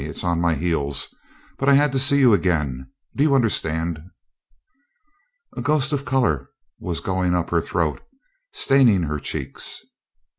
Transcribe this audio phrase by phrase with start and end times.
[0.03, 1.13] It's on my heels,
[1.59, 2.87] but I had to see you again.
[3.15, 3.99] Do you understand?"
[5.55, 8.01] A ghost of color was going up her throat,
[8.51, 9.85] staining her cheeks.